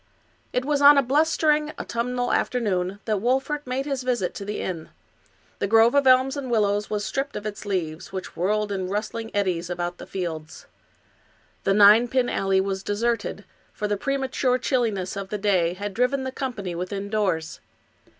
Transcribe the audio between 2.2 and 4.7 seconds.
afternoon that Wolfert made his visit to the